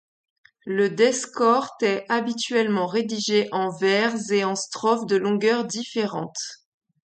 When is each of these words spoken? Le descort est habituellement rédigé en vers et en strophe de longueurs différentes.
Le 0.65 0.89
descort 0.89 1.75
est 1.83 2.07
habituellement 2.09 2.87
rédigé 2.87 3.47
en 3.51 3.69
vers 3.69 4.15
et 4.31 4.43
en 4.43 4.55
strophe 4.55 5.05
de 5.05 5.15
longueurs 5.15 5.63
différentes. 5.65 6.65